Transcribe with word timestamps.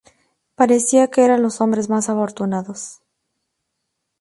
Parecía 0.55 1.09
que 1.11 1.23
eran 1.23 1.43
los 1.43 1.61
hombres 1.61 1.87
más 1.87 2.09
afortunados. 2.09 3.01